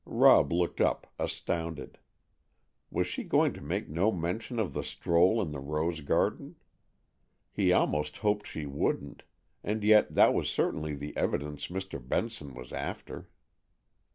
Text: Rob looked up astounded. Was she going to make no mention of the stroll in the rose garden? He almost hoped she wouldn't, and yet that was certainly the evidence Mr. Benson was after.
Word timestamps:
Rob 0.03 0.51
looked 0.51 0.81
up 0.81 1.05
astounded. 1.19 1.99
Was 2.89 3.05
she 3.05 3.23
going 3.23 3.53
to 3.53 3.61
make 3.61 3.87
no 3.87 4.11
mention 4.11 4.57
of 4.57 4.73
the 4.73 4.83
stroll 4.83 5.39
in 5.39 5.51
the 5.51 5.59
rose 5.59 5.99
garden? 6.01 6.55
He 7.51 7.71
almost 7.71 8.17
hoped 8.17 8.47
she 8.47 8.65
wouldn't, 8.65 9.21
and 9.63 9.83
yet 9.83 10.15
that 10.15 10.33
was 10.33 10.49
certainly 10.49 10.95
the 10.95 11.15
evidence 11.15 11.67
Mr. 11.67 12.01
Benson 12.03 12.55
was 12.55 12.73
after. 12.73 13.29